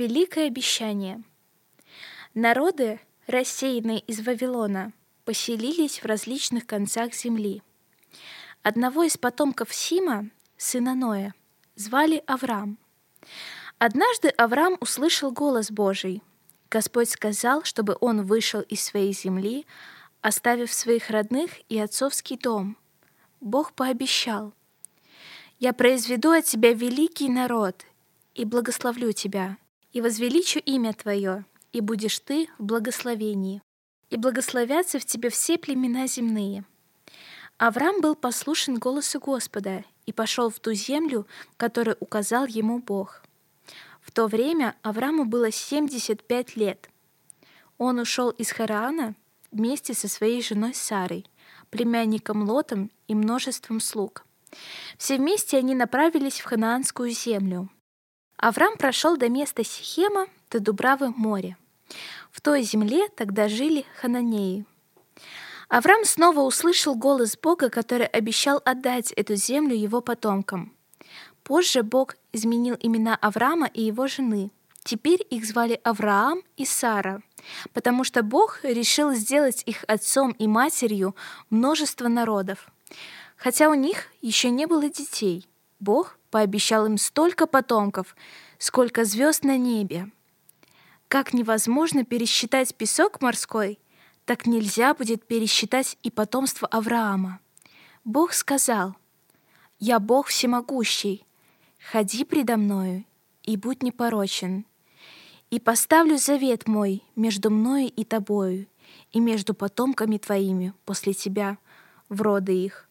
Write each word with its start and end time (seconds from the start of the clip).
Великое 0.00 0.46
обещание. 0.46 1.22
Народы, 2.32 3.00
рассеянные 3.26 3.98
из 3.98 4.26
Вавилона, 4.26 4.94
поселились 5.26 6.02
в 6.02 6.06
различных 6.06 6.66
концах 6.66 7.12
земли. 7.12 7.62
Одного 8.62 9.02
из 9.02 9.18
потомков 9.18 9.74
Сима, 9.74 10.30
сына 10.56 10.94
Ноя, 10.94 11.34
звали 11.74 12.22
Авраам. 12.26 12.78
Однажды 13.76 14.30
Авраам 14.30 14.78
услышал 14.80 15.32
голос 15.32 15.70
Божий. 15.70 16.22
Господь 16.70 17.10
сказал, 17.10 17.64
чтобы 17.64 17.98
он 18.00 18.24
вышел 18.24 18.62
из 18.62 18.82
своей 18.82 19.12
земли, 19.12 19.66
оставив 20.22 20.72
своих 20.72 21.10
родных 21.10 21.50
и 21.68 21.78
отцовский 21.78 22.38
дом. 22.38 22.78
Бог 23.42 23.74
пообещал, 23.74 24.54
«Я 25.58 25.74
произведу 25.74 26.30
от 26.30 26.46
тебя 26.46 26.72
великий 26.72 27.28
народ 27.28 27.84
и 28.34 28.46
благословлю 28.46 29.12
тебя, 29.12 29.58
и 29.92 30.00
возвеличу 30.00 30.58
имя 30.60 30.92
Твое, 30.92 31.44
и 31.72 31.80
будешь 31.80 32.18
Ты 32.20 32.48
в 32.58 32.64
благословении, 32.64 33.62
и 34.10 34.16
благословятся 34.16 34.98
в 34.98 35.04
тебе 35.04 35.30
все 35.30 35.58
племена 35.58 36.06
земные». 36.06 36.64
Авраам 37.58 38.00
был 38.00 38.14
послушен 38.14 38.78
голосу 38.78 39.20
Господа 39.20 39.84
и 40.06 40.14
пошел 40.14 40.48
в 40.48 40.58
ту 40.60 40.72
землю, 40.72 41.26
которую 41.58 41.98
указал 42.00 42.46
ему 42.46 42.78
Бог. 42.78 43.22
В 44.00 44.12
то 44.12 44.28
время 44.28 44.76
Аврааму 44.80 45.26
было 45.26 45.50
75 45.50 46.56
лет. 46.56 46.88
Он 47.76 47.98
ушел 47.98 48.30
из 48.30 48.50
Хараана 48.50 49.14
вместе 49.50 49.92
со 49.92 50.08
своей 50.08 50.42
женой 50.42 50.72
Сарой, 50.72 51.26
племянником 51.68 52.48
Лотом 52.48 52.90
и 53.08 53.14
множеством 53.14 53.78
слуг. 53.80 54.24
Все 54.96 55.18
вместе 55.18 55.58
они 55.58 55.74
направились 55.74 56.40
в 56.40 56.44
ханаанскую 56.44 57.10
землю— 57.10 57.68
Авраам 58.40 58.78
прошел 58.78 59.18
до 59.18 59.28
места 59.28 59.64
Сихема, 59.64 60.26
до 60.50 60.60
Дубравы 60.60 61.12
моря. 61.14 61.58
В 62.30 62.40
той 62.40 62.62
земле 62.62 63.08
тогда 63.08 63.48
жили 63.48 63.84
хананеи. 64.00 64.64
Авраам 65.68 66.06
снова 66.06 66.40
услышал 66.40 66.94
голос 66.94 67.36
Бога, 67.36 67.68
который 67.68 68.06
обещал 68.06 68.62
отдать 68.64 69.12
эту 69.12 69.34
землю 69.34 69.76
его 69.76 70.00
потомкам. 70.00 70.72
Позже 71.42 71.82
Бог 71.82 72.16
изменил 72.32 72.78
имена 72.80 73.14
Авраама 73.16 73.66
и 73.66 73.82
его 73.82 74.06
жены. 74.06 74.50
Теперь 74.84 75.24
их 75.28 75.44
звали 75.44 75.78
Авраам 75.84 76.40
и 76.56 76.64
Сара, 76.64 77.20
потому 77.74 78.04
что 78.04 78.22
Бог 78.22 78.60
решил 78.62 79.12
сделать 79.12 79.62
их 79.66 79.84
отцом 79.86 80.30
и 80.32 80.46
матерью 80.46 81.14
множество 81.50 82.08
народов. 82.08 82.70
Хотя 83.36 83.68
у 83.68 83.74
них 83.74 84.06
еще 84.22 84.48
не 84.48 84.66
было 84.66 84.88
детей, 84.88 85.46
Бог 85.80 86.18
пообещал 86.30 86.86
им 86.86 86.98
столько 86.98 87.46
потомков, 87.46 88.14
сколько 88.58 89.04
звезд 89.04 89.44
на 89.44 89.56
небе. 89.56 90.10
Как 91.08 91.32
невозможно 91.32 92.04
пересчитать 92.04 92.74
песок 92.74 93.20
морской, 93.20 93.80
так 94.26 94.46
нельзя 94.46 94.94
будет 94.94 95.26
пересчитать 95.26 95.98
и 96.02 96.10
потомство 96.10 96.68
Авраама. 96.68 97.40
Бог 98.04 98.32
сказал, 98.32 98.94
«Я 99.78 99.98
Бог 99.98 100.28
всемогущий, 100.28 101.26
ходи 101.90 102.24
предо 102.24 102.56
мною 102.56 103.04
и 103.42 103.56
будь 103.56 103.82
непорочен, 103.82 104.66
и 105.50 105.58
поставлю 105.58 106.16
завет 106.18 106.68
мой 106.68 107.02
между 107.16 107.50
мною 107.50 107.88
и 107.88 108.04
тобою, 108.04 108.66
и 109.12 109.18
между 109.18 109.54
потомками 109.54 110.18
твоими 110.18 110.74
после 110.84 111.14
тебя, 111.14 111.58
в 112.08 112.22
роды 112.22 112.52
их. 112.52 112.88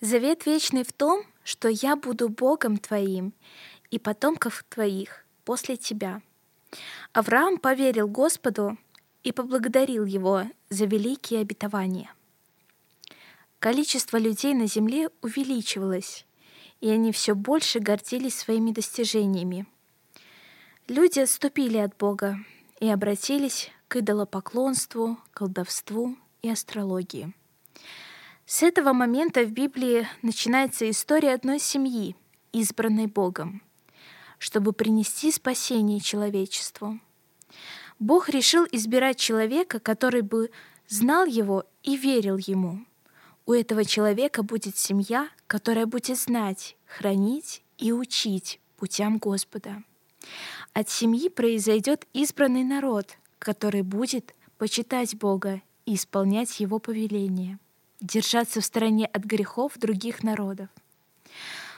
Завет 0.00 0.46
вечный 0.46 0.84
в 0.84 0.92
том, 0.92 1.24
что 1.44 1.68
я 1.68 1.94
буду 1.94 2.28
Богом 2.28 2.78
твоим 2.78 3.32
и 3.90 3.98
потомков 4.00 4.64
твоих 4.68 5.24
после 5.44 5.76
тебя». 5.76 6.22
Авраам 7.12 7.58
поверил 7.58 8.08
Господу 8.08 8.76
и 9.22 9.30
поблагодарил 9.30 10.04
его 10.04 10.44
за 10.70 10.86
великие 10.86 11.40
обетования. 11.40 12.12
Количество 13.60 14.16
людей 14.16 14.54
на 14.54 14.66
земле 14.66 15.10
увеличивалось, 15.22 16.26
и 16.80 16.90
они 16.90 17.12
все 17.12 17.34
больше 17.34 17.78
гордились 17.78 18.36
своими 18.36 18.72
достижениями. 18.72 19.66
Люди 20.88 21.20
отступили 21.20 21.78
от 21.78 21.96
Бога 21.96 22.38
и 22.80 22.88
обратились 22.88 23.70
к 23.86 23.96
идолопоклонству, 23.96 25.16
колдовству 25.32 26.16
и 26.42 26.50
астрологии— 26.50 27.32
с 28.46 28.62
этого 28.62 28.92
момента 28.92 29.42
в 29.44 29.52
Библии 29.52 30.06
начинается 30.20 30.88
история 30.90 31.32
одной 31.32 31.58
семьи, 31.58 32.14
избранной 32.52 33.06
Богом, 33.06 33.62
чтобы 34.38 34.74
принести 34.74 35.32
спасение 35.32 35.98
человечеству. 35.98 37.00
Бог 37.98 38.28
решил 38.28 38.66
избирать 38.70 39.18
человека, 39.18 39.80
который 39.80 40.20
бы 40.20 40.50
знал 40.88 41.24
его 41.24 41.64
и 41.82 41.96
верил 41.96 42.36
ему. 42.36 42.84
У 43.46 43.54
этого 43.54 43.84
человека 43.84 44.42
будет 44.42 44.76
семья, 44.76 45.30
которая 45.46 45.86
будет 45.86 46.18
знать, 46.18 46.76
хранить 46.84 47.62
и 47.78 47.92
учить 47.92 48.60
путям 48.76 49.16
Господа. 49.16 49.82
От 50.74 50.90
семьи 50.90 51.30
произойдет 51.30 52.06
избранный 52.12 52.64
народ, 52.64 53.16
который 53.38 53.82
будет 53.82 54.34
почитать 54.58 55.14
Бога 55.16 55.62
и 55.86 55.94
исполнять 55.94 56.60
Его 56.60 56.78
повеления 56.78 57.58
держаться 58.00 58.60
в 58.60 58.64
стороне 58.64 59.06
от 59.06 59.24
грехов 59.24 59.78
других 59.78 60.22
народов. 60.22 60.68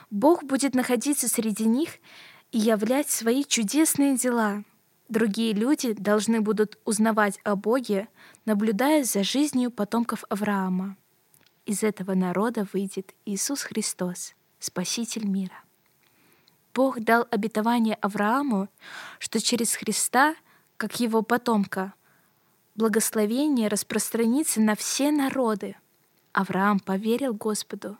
Бог 0.09 0.43
будет 0.43 0.73
находиться 0.73 1.27
среди 1.27 1.65
них 1.65 1.95
и 2.51 2.59
являть 2.59 3.09
свои 3.09 3.43
чудесные 3.43 4.17
дела. 4.17 4.63
Другие 5.09 5.53
люди 5.53 5.93
должны 5.93 6.41
будут 6.41 6.77
узнавать 6.85 7.39
о 7.43 7.55
Боге, 7.55 8.07
наблюдая 8.45 9.03
за 9.03 9.23
жизнью 9.23 9.71
потомков 9.71 10.23
Авраама. 10.29 10.97
Из 11.65 11.83
этого 11.83 12.13
народа 12.13 12.67
выйдет 12.71 13.13
Иисус 13.25 13.61
Христос, 13.63 14.33
Спаситель 14.59 15.25
мира. 15.25 15.63
Бог 16.73 16.99
дал 16.99 17.27
обетование 17.31 17.95
Аврааму, 17.95 18.69
что 19.19 19.39
через 19.39 19.75
Христа, 19.75 20.35
как 20.77 20.99
его 20.99 21.21
потомка, 21.21 21.93
благословение 22.75 23.67
распространится 23.67 24.61
на 24.61 24.75
все 24.75 25.11
народы— 25.11 25.75
Авраам 26.37 26.79
поверил 26.79 27.33
Господу, 27.33 27.97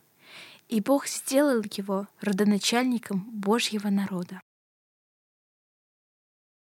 и 0.69 0.79
Бог 0.79 1.07
сделал 1.07 1.63
его 1.73 2.07
родоначальником 2.21 3.27
Божьего 3.31 3.89
народа. 3.89 4.41